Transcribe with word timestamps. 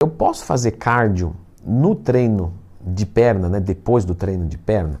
Eu 0.00 0.06
posso 0.06 0.44
fazer 0.44 0.70
cardio 0.70 1.34
no 1.66 1.92
treino 1.92 2.54
de 2.80 3.04
perna, 3.04 3.48
né? 3.48 3.58
Depois 3.58 4.04
do 4.04 4.14
treino 4.14 4.46
de 4.46 4.56
perna. 4.56 5.00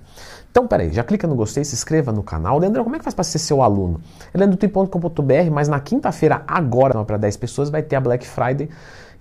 Então, 0.50 0.66
peraí, 0.66 0.92
já 0.92 1.04
clica 1.04 1.24
no 1.24 1.36
gostei, 1.36 1.64
se 1.64 1.72
inscreva 1.72 2.10
no 2.10 2.20
canal. 2.20 2.58
Leandro, 2.58 2.82
como 2.82 2.96
é 2.96 2.98
que 2.98 3.04
faz 3.04 3.14
para 3.14 3.22
ser 3.22 3.38
seu 3.38 3.62
aluno? 3.62 4.00
É 4.34 5.50
mas 5.50 5.68
na 5.68 5.78
quinta-feira, 5.78 6.42
agora, 6.48 7.04
para 7.04 7.16
10 7.16 7.36
pessoas, 7.36 7.70
vai 7.70 7.80
ter 7.80 7.94
a 7.94 8.00
Black 8.00 8.26
Friday. 8.26 8.68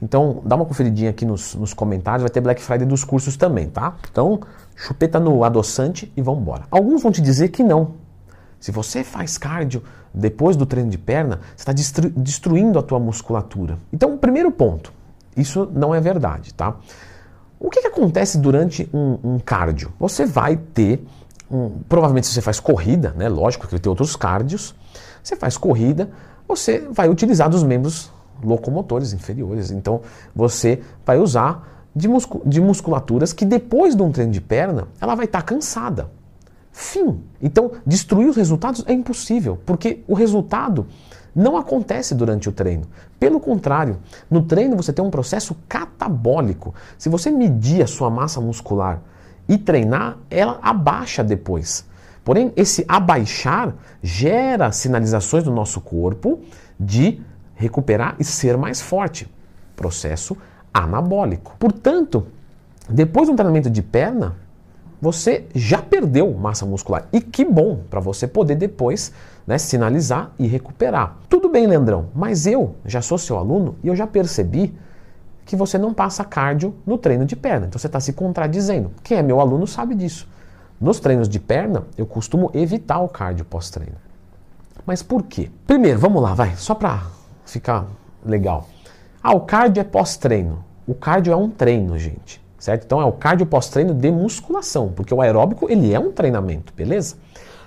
Então, 0.01 0.41
dá 0.43 0.55
uma 0.55 0.65
conferidinha 0.65 1.11
aqui 1.11 1.27
nos, 1.27 1.53
nos 1.53 1.75
comentários, 1.75 2.23
vai 2.23 2.31
ter 2.31 2.41
Black 2.41 2.59
Friday 2.59 2.87
dos 2.87 3.03
cursos 3.03 3.37
também, 3.37 3.69
tá? 3.69 3.97
Então, 4.11 4.39
chupeta 4.75 5.19
no 5.19 5.43
adoçante 5.43 6.11
e 6.17 6.23
vamos 6.23 6.41
embora. 6.41 6.63
Alguns 6.71 7.03
vão 7.03 7.11
te 7.11 7.21
dizer 7.21 7.49
que 7.49 7.61
não. 7.61 7.91
Se 8.59 8.71
você 8.71 9.03
faz 9.03 9.37
cardio 9.37 9.83
depois 10.11 10.55
do 10.55 10.65
treino 10.65 10.89
de 10.89 10.97
perna, 10.97 11.39
você 11.55 11.61
está 11.61 11.71
destru 11.71 12.09
destruindo 12.09 12.79
a 12.79 12.81
tua 12.81 12.99
musculatura. 12.99 13.77
Então, 13.93 14.17
primeiro 14.17 14.49
ponto, 14.49 14.96
isso 15.37 15.69
não 15.73 15.93
é 15.93 16.01
verdade, 16.01 16.53
tá? 16.53 16.75
O 17.59 17.69
que, 17.69 17.81
que 17.81 17.87
acontece 17.87 18.37
durante 18.37 18.89
um, 18.93 19.17
um 19.23 19.39
cardio? 19.39 19.91
Você 19.99 20.25
vai 20.25 20.57
ter, 20.57 21.03
um, 21.49 21.79
provavelmente 21.89 22.27
se 22.27 22.33
você 22.33 22.41
faz 22.41 22.59
corrida, 22.59 23.13
né? 23.15 23.29
Lógico 23.29 23.67
que 23.67 23.79
ter 23.79 23.89
outros 23.89 24.15
cardios. 24.15 24.75
Você 25.23 25.35
faz 25.35 25.57
corrida, 25.57 26.09
você 26.47 26.87
vai 26.91 27.09
utilizar 27.09 27.49
dos 27.49 27.63
membros 27.63 28.11
locomotores 28.43 29.13
inferiores. 29.13 29.71
Então 29.71 30.01
você 30.35 30.81
vai 31.05 31.17
usar 31.17 31.87
de 31.95 32.61
musculaturas 32.61 33.33
que 33.33 33.43
depois 33.43 33.95
de 33.95 34.01
um 34.03 34.11
treino 34.11 34.31
de 34.31 34.39
perna, 34.39 34.87
ela 35.01 35.15
vai 35.15 35.25
estar 35.25 35.41
tá 35.41 35.45
cansada. 35.45 36.11
Fim. 36.79 37.23
Então, 37.41 37.71
destruir 37.87 38.29
os 38.29 38.35
resultados 38.35 38.83
é 38.85 38.93
impossível, 38.93 39.59
porque 39.65 40.03
o 40.07 40.13
resultado 40.13 40.85
não 41.35 41.57
acontece 41.57 42.13
durante 42.13 42.47
o 42.47 42.51
treino. 42.51 42.85
Pelo 43.19 43.39
contrário, 43.39 43.97
no 44.29 44.43
treino 44.43 44.77
você 44.77 44.93
tem 44.93 45.03
um 45.03 45.09
processo 45.09 45.57
catabólico. 45.67 46.75
Se 46.95 47.09
você 47.09 47.31
medir 47.31 47.81
a 47.81 47.87
sua 47.87 48.11
massa 48.11 48.39
muscular 48.39 49.01
e 49.49 49.57
treinar, 49.57 50.19
ela 50.29 50.59
abaixa 50.61 51.23
depois. 51.23 51.83
Porém, 52.23 52.53
esse 52.55 52.85
abaixar 52.87 53.73
gera 54.03 54.71
sinalizações 54.71 55.45
no 55.45 55.55
nosso 55.55 55.81
corpo 55.81 56.41
de 56.79 57.19
recuperar 57.55 58.15
e 58.19 58.23
ser 58.23 58.55
mais 58.55 58.79
forte. 58.79 59.27
Processo 59.75 60.37
anabólico. 60.71 61.55
Portanto, 61.57 62.27
depois 62.87 63.27
de 63.27 63.33
um 63.33 63.35
treinamento 63.35 63.67
de 63.67 63.81
perna, 63.81 64.35
você 65.01 65.45
já 65.53 65.81
perdeu 65.81 66.33
massa 66.33 66.65
muscular. 66.65 67.07
E 67.13 67.21
que 67.21 67.45
bom 67.45 67.79
para 67.89 67.99
você 67.99 68.27
poder 68.27 68.55
depois 68.55 69.13
né, 69.45 69.57
sinalizar 69.57 70.31
e 70.37 70.47
recuperar. 70.47 71.17
Tudo 71.29 71.49
bem, 71.49 71.67
Leandrão, 71.67 72.07
mas 72.13 72.47
eu 72.47 72.75
já 72.85 73.01
sou 73.01 73.17
seu 73.17 73.37
aluno 73.37 73.75
e 73.83 73.87
eu 73.87 73.95
já 73.95 74.07
percebi 74.07 74.77
que 75.45 75.55
você 75.55 75.77
não 75.77 75.93
passa 75.93 76.25
cardio 76.25 76.75
no 76.85 76.97
treino 76.97 77.25
de 77.25 77.35
perna. 77.35 77.67
Então 77.67 77.79
você 77.79 77.87
está 77.87 77.99
se 77.99 78.11
contradizendo. 78.13 78.91
Quem 79.03 79.17
é 79.17 79.21
meu 79.21 79.39
aluno 79.39 79.65
sabe 79.65 79.95
disso. 79.95 80.27
Nos 80.79 80.99
treinos 80.99 81.29
de 81.29 81.39
perna, 81.39 81.83
eu 81.97 82.05
costumo 82.05 82.51
evitar 82.53 82.99
o 82.99 83.07
cardio 83.07 83.45
pós-treino. 83.45 83.95
Mas 84.85 85.01
por 85.01 85.23
quê? 85.23 85.49
Primeiro, 85.65 85.99
vamos 85.99 86.21
lá, 86.21 86.33
vai, 86.33 86.55
só 86.55 86.75
para 86.75 87.03
ficar 87.45 87.87
legal. 88.25 88.67
Ah, 89.23 89.35
o 89.35 89.41
cardio 89.41 89.81
é 89.81 89.83
pós-treino. 89.83 90.63
O 90.85 90.93
cardio 90.93 91.33
é 91.33 91.35
um 91.35 91.49
treino, 91.49 91.97
gente 91.97 92.46
certo? 92.59 92.85
Então 92.85 93.01
é 93.01 93.05
o 93.05 93.11
cardio 93.11 93.45
pós-treino 93.45 93.93
de 93.93 94.11
musculação, 94.11 94.91
porque 94.95 95.13
o 95.13 95.21
aeróbico 95.21 95.69
ele 95.69 95.93
é 95.93 95.99
um 95.99 96.11
treinamento, 96.11 96.73
beleza? 96.75 97.15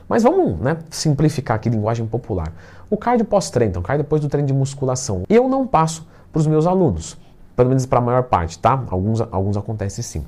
Mas 0.09 0.23
vamos 0.23 0.59
né, 0.59 0.79
simplificar 0.91 1.57
aqui 1.57 1.69
linguagem 1.69 2.07
popular. 2.07 2.53
O 2.91 2.97
cardio 2.97 3.25
pós-treino, 3.25 3.71
então 3.71 3.83
cardio 3.83 4.03
depois 4.03 4.21
do 4.21 4.29
treino 4.29 4.49
de 4.49 4.55
musculação, 4.55 5.23
eu 5.29 5.49
não 5.49 5.67
passo 5.67 6.07
para 6.33 6.41
os 6.41 6.47
meus 6.47 6.67
alunos, 6.67 7.17
pelo 7.55 7.69
menos 7.69 7.87
para 7.87 7.99
a 7.99 8.03
maior 8.03 8.25
parte, 8.25 8.59
tá? 8.59 8.83
Alguns, 8.91 9.21
alguns 9.21 9.57
acontecem 9.57 10.03
sim. 10.03 10.27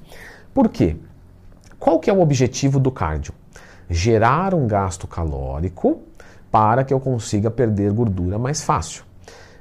Por 0.54 0.68
quê? 0.68 0.96
Qual 1.78 1.98
que 1.98 2.08
é 2.08 2.12
o 2.12 2.20
objetivo 2.20 2.78
do 2.78 2.92
cardio? 2.92 3.34
Gerar 3.90 4.54
um 4.54 4.66
gasto 4.66 5.08
calórico 5.08 6.00
para 6.50 6.84
que 6.84 6.94
eu 6.94 7.00
consiga 7.00 7.50
perder 7.50 7.92
gordura 7.92 8.38
mais 8.38 8.62
fácil. 8.62 9.02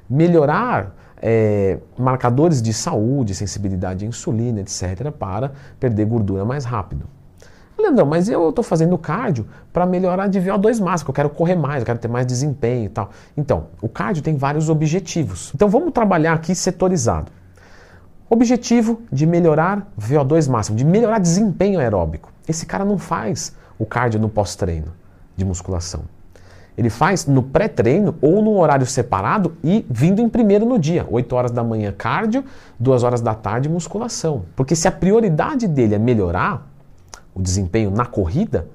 Melhorar 0.08 0.94
é, 1.22 1.78
marcadores 1.96 2.60
de 2.60 2.72
saúde, 2.72 3.34
sensibilidade 3.34 4.04
à 4.04 4.08
insulina, 4.08 4.60
etc., 4.60 5.12
para 5.16 5.52
perder 5.78 6.04
gordura 6.04 6.44
mais 6.44 6.64
rápido. 6.64 7.06
Leandrão, 7.78 8.06
mas 8.06 8.28
eu 8.28 8.50
estou 8.50 8.62
fazendo 8.62 8.96
cardio 8.98 9.46
para 9.72 9.86
melhorar 9.86 10.28
de 10.28 10.40
VO2 10.40 10.80
máximo, 10.80 11.10
eu 11.10 11.14
quero 11.14 11.30
correr 11.30 11.56
mais, 11.56 11.80
eu 11.80 11.86
quero 11.86 11.98
ter 11.98 12.08
mais 12.08 12.26
desempenho 12.26 12.86
e 12.86 12.88
tal. 12.88 13.10
Então, 13.36 13.66
o 13.80 13.88
cardio 13.88 14.22
tem 14.22 14.36
vários 14.36 14.68
objetivos. 14.68 15.52
Então, 15.54 15.68
vamos 15.68 15.92
trabalhar 15.92 16.32
aqui 16.32 16.54
setorizado. 16.54 17.30
Objetivo 18.28 19.02
de 19.12 19.26
melhorar 19.26 19.92
VO2 19.98 20.48
máximo, 20.48 20.76
de 20.76 20.84
melhorar 20.84 21.18
desempenho 21.18 21.78
aeróbico. 21.80 22.32
Esse 22.48 22.66
cara 22.66 22.84
não 22.84 22.98
faz 22.98 23.54
o 23.78 23.84
cardio 23.84 24.20
no 24.20 24.28
pós-treino 24.28 24.92
de 25.36 25.44
musculação. 25.44 26.02
Ele 26.76 26.88
faz 26.88 27.26
no 27.26 27.42
pré-treino 27.42 28.14
ou 28.20 28.42
num 28.42 28.58
horário 28.58 28.86
separado 28.86 29.54
e 29.62 29.84
vindo 29.90 30.22
em 30.22 30.28
primeiro 30.28 30.64
no 30.64 30.78
dia. 30.78 31.06
8 31.10 31.36
horas 31.36 31.50
da 31.50 31.62
manhã 31.62 31.92
cardio, 31.92 32.44
2 32.78 33.02
horas 33.02 33.20
da 33.20 33.34
tarde 33.34 33.68
musculação. 33.68 34.44
Porque 34.56 34.74
se 34.74 34.88
a 34.88 34.92
prioridade 34.92 35.68
dele 35.68 35.94
é 35.94 35.98
melhorar 35.98 36.66
o 37.34 37.42
desempenho 37.42 37.90
na 37.90 38.06
corrida, 38.06 38.66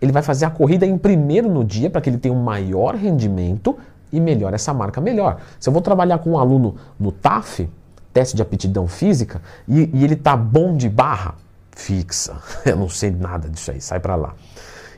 ele 0.00 0.12
vai 0.12 0.22
fazer 0.22 0.44
a 0.46 0.50
corrida 0.50 0.86
em 0.86 0.96
primeiro 0.96 1.50
no 1.50 1.64
dia 1.64 1.90
para 1.90 2.00
que 2.00 2.08
ele 2.08 2.18
tenha 2.18 2.34
um 2.34 2.42
maior 2.42 2.94
rendimento 2.94 3.76
e 4.12 4.18
melhore 4.18 4.54
essa 4.54 4.72
marca 4.72 5.00
melhor. 5.00 5.40
Se 5.58 5.68
eu 5.68 5.72
vou 5.72 5.82
trabalhar 5.82 6.18
com 6.18 6.30
um 6.30 6.38
aluno 6.38 6.76
no 6.98 7.12
TAF, 7.12 7.68
teste 8.12 8.34
de 8.34 8.42
aptidão 8.42 8.88
física, 8.88 9.40
e, 9.68 9.90
e 9.92 10.04
ele 10.04 10.16
tá 10.16 10.36
bom 10.36 10.76
de 10.76 10.88
barra, 10.88 11.34
fixa, 11.70 12.36
eu 12.64 12.76
não 12.76 12.88
sei 12.88 13.10
nada 13.10 13.48
disso 13.48 13.70
aí, 13.70 13.80
sai 13.80 14.00
para 14.00 14.16
lá. 14.16 14.34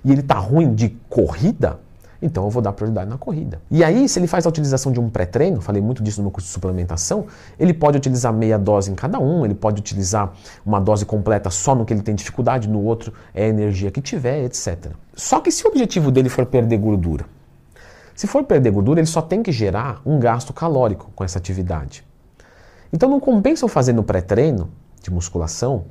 E 0.04 0.10
ele 0.10 0.22
tá 0.22 0.36
ruim 0.36 0.74
de 0.74 0.90
corrida, 1.08 1.78
então 2.22 2.44
eu 2.44 2.50
vou 2.50 2.62
dar 2.62 2.72
prioridade 2.72 3.10
na 3.10 3.18
corrida. 3.18 3.60
E 3.68 3.82
aí, 3.82 4.08
se 4.08 4.18
ele 4.18 4.28
faz 4.28 4.46
a 4.46 4.48
utilização 4.48 4.92
de 4.92 5.00
um 5.00 5.10
pré-treino, 5.10 5.60
falei 5.60 5.82
muito 5.82 6.02
disso 6.02 6.20
no 6.20 6.24
meu 6.24 6.30
curso 6.30 6.46
de 6.46 6.54
suplementação, 6.54 7.26
ele 7.58 7.74
pode 7.74 7.98
utilizar 7.98 8.32
meia 8.32 8.56
dose 8.56 8.92
em 8.92 8.94
cada 8.94 9.18
um, 9.18 9.44
ele 9.44 9.54
pode 9.54 9.80
utilizar 9.80 10.32
uma 10.64 10.80
dose 10.80 11.04
completa 11.04 11.50
só 11.50 11.74
no 11.74 11.84
que 11.84 11.92
ele 11.92 12.02
tem 12.02 12.14
dificuldade, 12.14 12.68
no 12.68 12.82
outro 12.82 13.12
é 13.34 13.44
a 13.44 13.48
energia 13.48 13.90
que 13.90 14.00
tiver, 14.00 14.44
etc. 14.44 14.92
Só 15.14 15.40
que 15.40 15.50
se 15.50 15.64
o 15.66 15.68
objetivo 15.68 16.12
dele 16.12 16.28
for 16.28 16.46
perder 16.46 16.78
gordura, 16.78 17.26
se 18.14 18.26
for 18.26 18.44
perder 18.44 18.70
gordura, 18.70 19.00
ele 19.00 19.06
só 19.06 19.20
tem 19.20 19.42
que 19.42 19.50
gerar 19.50 20.00
um 20.06 20.20
gasto 20.20 20.52
calórico 20.52 21.10
com 21.14 21.24
essa 21.24 21.38
atividade. 21.38 22.04
Então 22.92 23.08
não 23.08 23.18
compensa 23.18 23.64
eu 23.64 23.68
fazer 23.68 23.92
no 23.92 24.04
pré-treino 24.04 24.70
de 25.02 25.10
musculação 25.10 25.86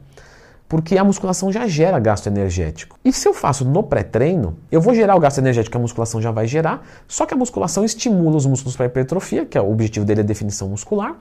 porque 0.71 0.97
a 0.97 1.03
musculação 1.03 1.51
já 1.51 1.67
gera 1.67 1.99
gasto 1.99 2.27
energético. 2.27 2.97
E 3.03 3.11
se 3.11 3.27
eu 3.27 3.33
faço 3.33 3.65
no 3.65 3.83
pré-treino, 3.83 4.55
eu 4.71 4.79
vou 4.79 4.95
gerar 4.95 5.17
o 5.17 5.19
gasto 5.19 5.39
energético 5.39 5.73
que 5.73 5.77
a 5.77 5.81
musculação 5.81 6.21
já 6.21 6.31
vai 6.31 6.47
gerar, 6.47 6.87
só 7.09 7.25
que 7.25 7.33
a 7.33 7.37
musculação 7.37 7.83
estimula 7.83 8.37
os 8.37 8.45
músculos 8.45 8.77
para 8.77 8.85
hipertrofia, 8.85 9.45
que 9.45 9.57
é 9.57 9.61
o 9.61 9.69
objetivo 9.69 10.05
dele 10.05 10.21
é 10.21 10.23
a 10.23 10.25
definição 10.25 10.69
muscular. 10.69 11.17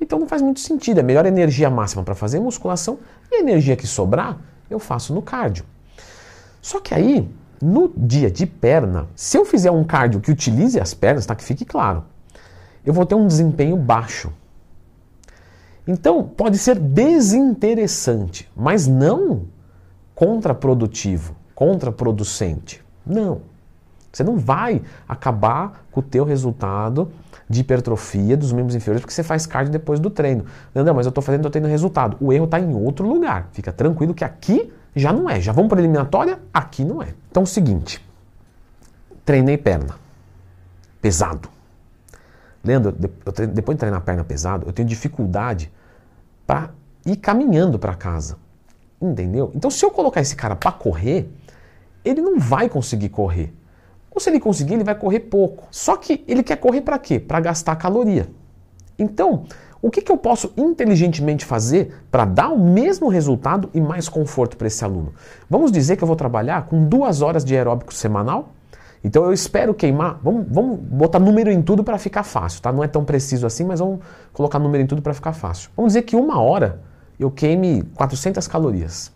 Então 0.00 0.16
não 0.16 0.28
faz 0.28 0.40
muito 0.40 0.60
sentido, 0.60 1.00
é 1.00 1.02
melhor 1.02 1.26
energia 1.26 1.68
máxima 1.68 2.04
para 2.04 2.14
fazer 2.14 2.38
musculação 2.38 3.00
e 3.32 3.34
a 3.34 3.40
energia 3.40 3.74
que 3.74 3.84
sobrar 3.84 4.38
eu 4.70 4.78
faço 4.78 5.12
no 5.12 5.20
cardio. 5.20 5.64
Só 6.62 6.78
que 6.78 6.94
aí, 6.94 7.28
no 7.60 7.92
dia 7.96 8.30
de 8.30 8.46
perna, 8.46 9.08
se 9.16 9.36
eu 9.36 9.44
fizer 9.44 9.72
um 9.72 9.82
cardio 9.82 10.20
que 10.20 10.30
utilize 10.30 10.78
as 10.78 10.94
pernas, 10.94 11.26
tá 11.26 11.34
que 11.34 11.42
fique 11.42 11.64
claro, 11.64 12.04
eu 12.86 12.94
vou 12.94 13.04
ter 13.04 13.16
um 13.16 13.26
desempenho 13.26 13.76
baixo 13.76 14.32
então, 15.86 16.22
pode 16.22 16.56
ser 16.58 16.78
desinteressante, 16.78 18.50
mas 18.56 18.86
não 18.86 19.42
contraprodutivo, 20.14 21.36
contraproducente. 21.54 22.82
Não. 23.04 23.42
Você 24.10 24.22
não 24.22 24.38
vai 24.38 24.80
acabar 25.08 25.84
com 25.90 26.00
o 26.00 26.02
teu 26.02 26.24
resultado 26.24 27.10
de 27.48 27.60
hipertrofia 27.60 28.36
dos 28.36 28.52
membros 28.52 28.74
inferiores 28.74 29.02
porque 29.02 29.12
você 29.12 29.22
faz 29.22 29.44
cardio 29.44 29.72
depois 29.72 30.00
do 30.00 30.08
treino. 30.08 30.46
Não, 30.74 30.84
não 30.84 30.94
mas 30.94 31.04
eu 31.04 31.10
estou 31.10 31.22
fazendo, 31.22 31.40
estou 31.40 31.50
tendo 31.50 31.68
resultado. 31.68 32.16
O 32.20 32.32
erro 32.32 32.44
está 32.44 32.58
em 32.60 32.74
outro 32.74 33.06
lugar. 33.06 33.48
Fica 33.52 33.72
tranquilo 33.72 34.14
que 34.14 34.24
aqui 34.24 34.72
já 34.94 35.12
não 35.12 35.28
é. 35.28 35.40
Já 35.40 35.52
vamos 35.52 35.68
para 35.68 35.80
a 35.80 35.82
eliminatória? 35.82 36.38
Aqui 36.52 36.84
não 36.84 37.02
é. 37.02 37.08
Então, 37.30 37.42
é 37.42 37.44
o 37.44 37.46
seguinte. 37.46 38.04
Treinei 39.24 39.58
perna. 39.58 39.96
Pesado. 41.02 41.53
Leandro, 42.64 42.92
depois 43.52 43.76
de 43.76 43.80
treinar 43.80 44.00
a 44.00 44.02
perna 44.02 44.24
pesado, 44.24 44.66
eu 44.66 44.72
tenho 44.72 44.88
dificuldade 44.88 45.70
para 46.46 46.70
ir 47.04 47.16
caminhando 47.16 47.78
para 47.78 47.94
casa. 47.94 48.38
Entendeu? 49.00 49.52
Então, 49.54 49.70
se 49.70 49.84
eu 49.84 49.90
colocar 49.90 50.20
esse 50.20 50.34
cara 50.34 50.56
para 50.56 50.72
correr, 50.72 51.28
ele 52.04 52.22
não 52.22 52.38
vai 52.38 52.68
conseguir 52.68 53.10
correr. 53.10 53.52
Ou 54.10 54.20
se 54.20 54.30
ele 54.30 54.40
conseguir, 54.40 54.74
ele 54.74 54.84
vai 54.84 54.94
correr 54.94 55.20
pouco. 55.20 55.64
Só 55.70 55.96
que 55.96 56.24
ele 56.26 56.42
quer 56.42 56.56
correr 56.56 56.80
para 56.80 56.98
quê? 56.98 57.18
Para 57.18 57.40
gastar 57.40 57.76
caloria. 57.76 58.28
Então, 58.98 59.44
o 59.82 59.90
que, 59.90 60.00
que 60.00 60.10
eu 60.10 60.16
posso 60.16 60.52
inteligentemente 60.56 61.44
fazer 61.44 61.94
para 62.10 62.24
dar 62.24 62.48
o 62.48 62.58
mesmo 62.58 63.08
resultado 63.08 63.68
e 63.74 63.80
mais 63.80 64.08
conforto 64.08 64.56
para 64.56 64.68
esse 64.68 64.82
aluno? 64.82 65.12
Vamos 65.50 65.70
dizer 65.70 65.96
que 65.96 66.04
eu 66.04 66.08
vou 66.08 66.16
trabalhar 66.16 66.66
com 66.66 66.86
duas 66.88 67.20
horas 67.20 67.44
de 67.44 67.54
aeróbico 67.54 67.92
semanal 67.92 68.50
Então 69.04 69.22
eu 69.24 69.32
espero 69.34 69.74
queimar. 69.74 70.18
Vamos, 70.22 70.46
vamos 70.48 70.80
botar 70.80 71.18
número 71.18 71.50
em 71.50 71.60
tudo 71.60 71.84
para 71.84 71.98
ficar 71.98 72.22
fácil, 72.22 72.62
tá? 72.62 72.72
Não 72.72 72.82
é 72.82 72.88
tão 72.88 73.04
preciso 73.04 73.46
assim, 73.46 73.62
mas 73.62 73.78
vamos 73.78 74.00
colocar 74.32 74.58
número 74.58 74.82
em 74.82 74.86
tudo 74.86 75.02
para 75.02 75.12
ficar 75.12 75.34
fácil. 75.34 75.70
Vamos 75.76 75.92
dizer 75.92 76.02
que 76.02 76.16
uma 76.16 76.40
hora 76.40 76.80
eu 77.20 77.30
queime 77.30 77.82
400 77.94 78.48
calorias. 78.48 79.12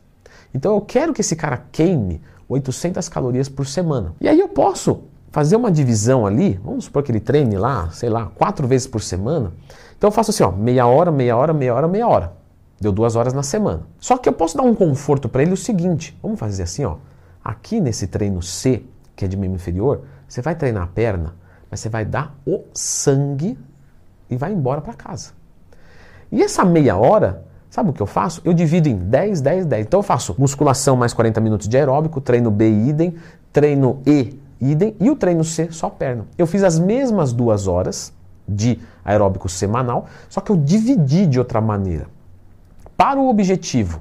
Então 0.52 0.74
eu 0.74 0.82
quero 0.82 1.14
que 1.14 1.22
esse 1.22 1.34
cara 1.34 1.64
queime 1.72 2.20
800 2.48 3.08
calorias 3.08 3.48
por 3.48 3.66
semana. 3.66 4.14
E 4.20 4.28
aí 4.28 4.38
eu 4.38 4.48
posso 4.48 5.04
fazer 5.30 5.56
uma 5.56 5.70
divisão 5.70 6.26
ali, 6.26 6.60
vamos 6.62 6.84
supor 6.84 7.02
que 7.02 7.10
ele 7.10 7.20
treine 7.20 7.56
lá, 7.56 7.90
sei 7.90 8.08
lá, 8.08 8.26
quatro 8.26 8.66
vezes 8.66 8.86
por 8.86 9.02
semana. 9.02 9.52
Então 9.96 10.08
eu 10.08 10.12
faço 10.12 10.30
assim, 10.30 10.42
ó, 10.42 10.50
meia 10.50 10.86
hora, 10.86 11.10
meia 11.10 11.36
hora, 11.36 11.52
meia 11.52 11.74
hora, 11.74 11.88
meia 11.88 12.06
hora. 12.06 12.32
Deu 12.80 12.92
duas 12.92 13.16
horas 13.16 13.32
na 13.32 13.42
semana. 13.42 13.82
Só 13.98 14.16
que 14.16 14.28
eu 14.28 14.32
posso 14.32 14.56
dar 14.56 14.62
um 14.62 14.74
conforto 14.74 15.28
para 15.28 15.42
ele 15.42 15.52
o 15.52 15.56
seguinte, 15.56 16.16
vamos 16.22 16.38
fazer 16.38 16.62
assim, 16.62 16.84
ó. 16.84 16.96
Aqui 17.44 17.80
nesse 17.80 18.06
treino 18.06 18.42
C, 18.42 18.84
que 19.18 19.24
é 19.24 19.28
de 19.28 19.36
membro 19.36 19.56
inferior, 19.56 20.02
você 20.28 20.40
vai 20.40 20.54
treinar 20.54 20.84
a 20.84 20.86
perna, 20.86 21.34
mas 21.68 21.80
você 21.80 21.88
vai 21.88 22.04
dar 22.04 22.36
o 22.46 22.62
sangue 22.72 23.58
e 24.30 24.36
vai 24.36 24.52
embora 24.52 24.80
para 24.80 24.94
casa. 24.94 25.32
E 26.30 26.40
essa 26.40 26.64
meia 26.64 26.96
hora, 26.96 27.44
sabe 27.68 27.90
o 27.90 27.92
que 27.92 28.00
eu 28.00 28.06
faço? 28.06 28.40
Eu 28.44 28.54
divido 28.54 28.88
em 28.88 28.96
10, 28.96 29.40
10, 29.40 29.66
10. 29.66 29.86
Então 29.86 29.98
eu 29.98 30.04
faço 30.04 30.36
musculação 30.38 30.94
mais 30.96 31.12
40 31.12 31.40
minutos 31.40 31.66
de 31.68 31.76
aeróbico, 31.76 32.20
treino 32.20 32.48
B 32.48 32.70
idem, 32.70 33.16
treino 33.52 34.00
E 34.06 34.40
idem 34.60 34.94
e 35.00 35.10
o 35.10 35.16
treino 35.16 35.42
C 35.42 35.72
só 35.72 35.90
perna. 35.90 36.24
Eu 36.38 36.46
fiz 36.46 36.62
as 36.62 36.78
mesmas 36.78 37.32
duas 37.32 37.66
horas 37.66 38.12
de 38.48 38.78
aeróbico 39.04 39.48
semanal, 39.48 40.06
só 40.28 40.40
que 40.40 40.52
eu 40.52 40.56
dividi 40.56 41.26
de 41.26 41.40
outra 41.40 41.60
maneira. 41.60 42.06
Para 42.96 43.18
o 43.18 43.28
objetivo 43.28 44.00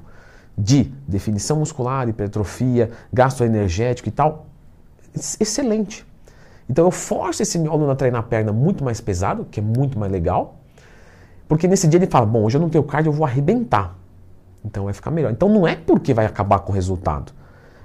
de 0.56 0.84
definição 1.06 1.58
muscular, 1.58 2.08
hipertrofia, 2.08 2.90
gasto 3.12 3.42
energético 3.42 4.08
e 4.08 4.12
tal, 4.12 4.47
excelente. 5.14 6.06
Então 6.68 6.84
eu 6.84 6.90
forço 6.90 7.42
esse 7.42 7.58
meu 7.58 7.72
aluno 7.72 7.90
a 7.90 7.96
treinar 7.96 8.20
a 8.20 8.22
perna 8.22 8.52
muito 8.52 8.84
mais 8.84 9.00
pesado, 9.00 9.46
que 9.50 9.60
é 9.60 9.62
muito 9.62 9.98
mais 9.98 10.12
legal, 10.12 10.56
porque 11.48 11.66
nesse 11.66 11.88
dia 11.88 11.98
ele 11.98 12.06
fala, 12.06 12.26
bom, 12.26 12.44
hoje 12.44 12.56
eu 12.56 12.60
não 12.60 12.68
tenho 12.68 12.84
cardio, 12.84 13.08
eu 13.10 13.14
vou 13.14 13.24
arrebentar. 13.24 13.96
Então 14.64 14.84
vai 14.84 14.92
ficar 14.92 15.10
melhor. 15.10 15.32
Então 15.32 15.48
não 15.48 15.66
é 15.66 15.74
porque 15.74 16.12
vai 16.12 16.26
acabar 16.26 16.58
com 16.60 16.72
o 16.72 16.74
resultado, 16.74 17.32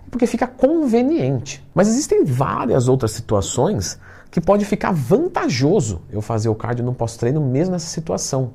é 0.05 0.09
porque 0.09 0.27
fica 0.27 0.45
conveniente. 0.45 1.65
Mas 1.73 1.87
existem 1.87 2.25
várias 2.25 2.89
outras 2.89 3.11
situações 3.11 3.99
que 4.29 4.41
pode 4.41 4.65
ficar 4.65 4.91
vantajoso 4.91 6.01
eu 6.09 6.21
fazer 6.21 6.49
o 6.49 6.55
cardio 6.55 6.83
no 6.83 6.93
pós-treino 6.93 7.39
mesmo 7.39 7.73
nessa 7.73 7.87
situação. 7.87 8.51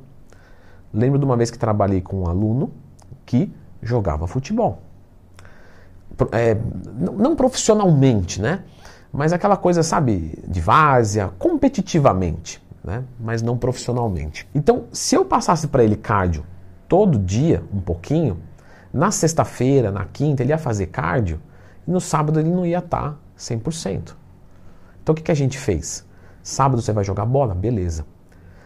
Lembro 0.93 1.19
de 1.19 1.25
uma 1.25 1.37
vez 1.37 1.51
que 1.51 1.59
trabalhei 1.59 2.01
com 2.01 2.23
um 2.23 2.27
aluno 2.27 2.73
que 3.25 3.53
jogava 3.83 4.27
futebol 4.27 4.83
é, 6.33 6.57
não 6.99 7.37
profissionalmente, 7.37 8.41
né? 8.41 8.65
Mas 9.13 9.33
aquela 9.33 9.57
coisa, 9.57 9.83
sabe, 9.83 10.39
de 10.47 10.61
várzea, 10.61 11.31
competitivamente, 11.39 12.63
né? 12.85 13.05
Mas 13.19 13.43
não 13.43 13.57
profissionalmente. 13.57 14.47
Então, 14.55 14.85
se 14.93 15.15
eu 15.15 15.25
passasse 15.25 15.69
para 15.69 15.83
ele 15.83 15.97
cardio 15.97 16.45
todo 16.89 17.19
dia, 17.19 17.63
um 17.73 17.81
pouquinho, 17.81 18.39
na 18.93 19.11
sexta-feira, 19.11 19.91
na 19.91 20.05
quinta, 20.05 20.43
ele 20.43 20.53
ia 20.53 20.59
fazer 20.59 20.87
cardio, 20.87 21.41
e 21.87 21.91
no 21.91 22.01
sábado 22.01 22.41
ele 22.41 22.51
não 22.51 22.67
ia 22.67 22.79
estar 22.79 23.13
tá 23.13 23.17
100%. 23.39 24.15
Então, 25.03 25.13
o 25.13 25.17
que, 25.17 25.23
que 25.23 25.33
a 25.33 25.37
gente 25.37 25.59
fez? 25.59 26.05
Sábado 26.43 26.83
você 26.83 26.93
vai 26.93 27.05
jogar 27.05 27.27
bola? 27.27 27.55
Beleza. 27.55 28.05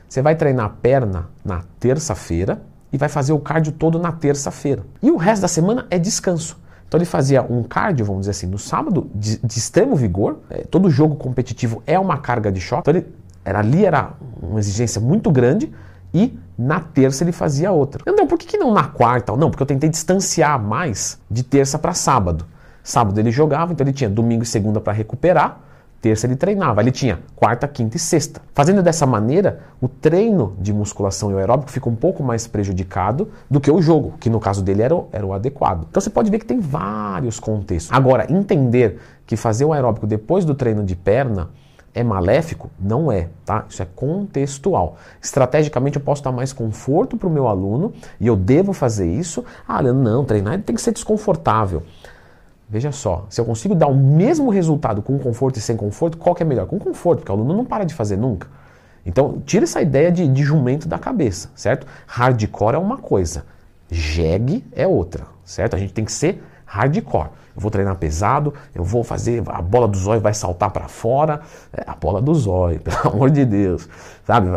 Você 0.08 0.22
vai 0.22 0.36
treinar 0.36 0.66
a 0.66 0.70
perna 0.70 1.30
na 1.44 1.64
terça-feira 1.80 2.62
e 2.92 2.98
vai 2.98 3.08
fazer 3.08 3.32
o 3.32 3.38
cardio 3.38 3.72
todo 3.72 3.98
na 3.98 4.12
terça-feira. 4.12 4.84
E 5.02 5.10
o 5.10 5.16
resto 5.16 5.42
da 5.42 5.48
semana 5.48 5.86
é 5.90 5.98
descanso. 5.98 6.60
Então 6.92 6.98
ele 6.98 7.06
fazia 7.06 7.40
um 7.40 7.62
cardio, 7.62 8.04
vamos 8.04 8.20
dizer 8.20 8.32
assim, 8.32 8.46
no 8.46 8.58
sábado, 8.58 9.10
de, 9.14 9.38
de 9.38 9.58
extremo 9.58 9.96
vigor. 9.96 10.40
É, 10.50 10.58
todo 10.58 10.90
jogo 10.90 11.16
competitivo 11.16 11.82
é 11.86 11.98
uma 11.98 12.18
carga 12.18 12.52
de 12.52 12.60
choque. 12.60 12.82
Então 12.82 13.00
ele, 13.00 13.06
era, 13.42 13.60
ali 13.60 13.86
era 13.86 14.10
uma 14.42 14.60
exigência 14.60 15.00
muito 15.00 15.30
grande 15.30 15.72
e 16.12 16.38
na 16.58 16.80
terça 16.80 17.24
ele 17.24 17.32
fazia 17.32 17.72
outra. 17.72 18.02
Então 18.06 18.26
por 18.26 18.38
que, 18.38 18.46
que 18.46 18.58
não 18.58 18.74
na 18.74 18.84
quarta? 18.84 19.34
Não, 19.34 19.48
porque 19.50 19.62
eu 19.62 19.66
tentei 19.66 19.88
distanciar 19.88 20.62
mais 20.62 21.18
de 21.30 21.42
terça 21.42 21.78
para 21.78 21.94
sábado. 21.94 22.44
Sábado 22.84 23.18
ele 23.18 23.30
jogava, 23.30 23.72
então 23.72 23.86
ele 23.86 23.94
tinha 23.94 24.10
domingo 24.10 24.42
e 24.42 24.46
segunda 24.46 24.78
para 24.78 24.92
recuperar 24.92 25.60
Terça 26.02 26.26
ele 26.26 26.34
treinava, 26.34 26.80
ele 26.80 26.90
tinha 26.90 27.20
quarta, 27.36 27.68
quinta 27.68 27.96
e 27.96 28.00
sexta. 28.00 28.42
Fazendo 28.52 28.82
dessa 28.82 29.06
maneira, 29.06 29.60
o 29.80 29.86
treino 29.86 30.56
de 30.58 30.72
musculação 30.72 31.30
e 31.30 31.34
o 31.34 31.38
aeróbico 31.38 31.70
fica 31.70 31.88
um 31.88 31.94
pouco 31.94 32.24
mais 32.24 32.44
prejudicado 32.48 33.30
do 33.48 33.60
que 33.60 33.70
o 33.70 33.80
jogo, 33.80 34.14
que 34.18 34.28
no 34.28 34.40
caso 34.40 34.64
dele 34.64 34.82
era 34.82 34.96
o, 34.96 35.08
era 35.12 35.24
o 35.24 35.32
adequado. 35.32 35.86
Então 35.88 36.00
você 36.00 36.10
pode 36.10 36.28
ver 36.28 36.40
que 36.40 36.44
tem 36.44 36.58
vários 36.58 37.38
contextos. 37.38 37.96
Agora, 37.96 38.26
entender 38.28 38.98
que 39.24 39.36
fazer 39.36 39.64
o 39.64 39.72
aeróbico 39.72 40.04
depois 40.04 40.44
do 40.44 40.56
treino 40.56 40.82
de 40.82 40.96
perna 40.96 41.50
é 41.94 42.02
maléfico? 42.02 42.68
Não 42.80 43.12
é, 43.12 43.28
tá? 43.44 43.64
Isso 43.68 43.80
é 43.80 43.86
contextual. 43.86 44.96
Estrategicamente 45.22 45.98
eu 45.98 46.02
posso 46.02 46.20
dar 46.20 46.32
mais 46.32 46.52
conforto 46.52 47.16
para 47.16 47.28
o 47.28 47.30
meu 47.30 47.46
aluno 47.46 47.92
e 48.18 48.26
eu 48.26 48.34
devo 48.34 48.72
fazer 48.72 49.06
isso. 49.06 49.44
Ah, 49.68 49.80
não, 49.80 50.24
treinar 50.24 50.60
tem 50.62 50.74
que 50.74 50.82
ser 50.82 50.90
desconfortável. 50.90 51.84
Veja 52.72 52.90
só, 52.90 53.26
se 53.28 53.38
eu 53.38 53.44
consigo 53.44 53.74
dar 53.74 53.86
o 53.88 53.94
mesmo 53.94 54.48
resultado 54.48 55.02
com 55.02 55.18
conforto 55.18 55.58
e 55.58 55.60
sem 55.60 55.76
conforto, 55.76 56.16
qual 56.16 56.34
que 56.34 56.42
é 56.42 56.46
melhor? 56.46 56.66
Com 56.66 56.78
conforto, 56.78 57.18
porque 57.18 57.30
o 57.30 57.34
aluno 57.34 57.52
não 57.52 57.66
para 57.66 57.84
de 57.84 57.92
fazer 57.92 58.16
nunca. 58.16 58.48
Então, 59.04 59.42
tira 59.44 59.64
essa 59.64 59.82
ideia 59.82 60.10
de, 60.10 60.26
de 60.26 60.42
jumento 60.42 60.88
da 60.88 60.98
cabeça, 60.98 61.50
certo? 61.54 61.86
Hardcore 62.06 62.76
é 62.76 62.78
uma 62.78 62.96
coisa, 62.96 63.44
jegue 63.90 64.64
é 64.72 64.86
outra, 64.86 65.26
certo? 65.44 65.76
A 65.76 65.78
gente 65.78 65.92
tem 65.92 66.02
que 66.02 66.12
ser 66.12 66.42
hardcore. 66.64 67.28
Eu 67.54 67.60
vou 67.60 67.70
treinar 67.70 67.94
pesado, 67.96 68.54
eu 68.74 68.82
vou 68.82 69.04
fazer, 69.04 69.42
a 69.48 69.60
bola 69.60 69.86
do 69.86 69.98
zóio 69.98 70.22
vai 70.22 70.32
saltar 70.32 70.70
para 70.70 70.88
fora, 70.88 71.42
é, 71.74 71.84
a 71.86 71.94
bola 71.94 72.22
do 72.22 72.34
zóio, 72.34 72.80
pelo 72.80 73.14
amor 73.14 73.30
de 73.30 73.44
Deus, 73.44 73.86
sabe? 74.24 74.48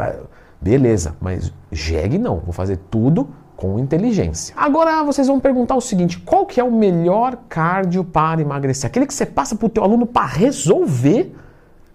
Beleza, 0.61 1.17
mas 1.19 1.51
jegue 1.69 2.17
não, 2.17 2.39
vou 2.39 2.53
fazer 2.53 2.77
tudo 2.89 3.27
com 3.55 3.79
inteligência. 3.79 4.53
Agora 4.57 5.03
vocês 5.03 5.27
vão 5.27 5.39
perguntar 5.39 5.75
o 5.75 5.81
seguinte: 5.81 6.19
qual 6.19 6.45
que 6.45 6.59
é 6.59 6.63
o 6.63 6.71
melhor 6.71 7.37
cardio 7.47 8.03
para 8.03 8.41
emagrecer? 8.41 8.87
Aquele 8.87 9.05
que 9.05 9.13
você 9.13 9.25
passa 9.25 9.55
para 9.55 9.65
o 9.65 9.69
teu 9.69 9.83
aluno 9.83 10.05
para 10.05 10.25
resolver 10.25 11.35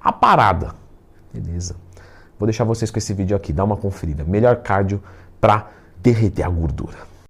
a 0.00 0.12
parada. 0.12 0.74
Beleza. 1.32 1.76
Vou 2.38 2.46
deixar 2.46 2.64
vocês 2.64 2.90
com 2.90 2.98
esse 2.98 3.12
vídeo 3.12 3.36
aqui, 3.36 3.52
dá 3.52 3.62
uma 3.62 3.76
conferida. 3.76 4.24
Melhor 4.24 4.56
cardio 4.56 5.02
para 5.40 5.68
derreter 6.02 6.42
a 6.42 6.48
gordura. 6.48 7.09